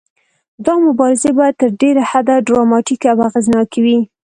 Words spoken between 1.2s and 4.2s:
باید تر ډیره حده ډراماتیکې او اغیزناکې وي.